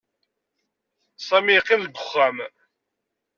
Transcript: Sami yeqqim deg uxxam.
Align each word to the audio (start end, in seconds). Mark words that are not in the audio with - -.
Sami 1.27 1.53
yeqqim 1.55 1.81
deg 1.85 1.97
uxxam. 2.03 2.37